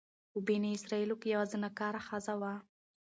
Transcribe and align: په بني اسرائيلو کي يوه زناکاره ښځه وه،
په 0.31 0.37
بني 0.47 0.69
اسرائيلو 0.77 1.15
کي 1.21 1.27
يوه 1.35 1.45
زناکاره 1.53 2.01
ښځه 2.07 2.33
وه، 2.41 2.53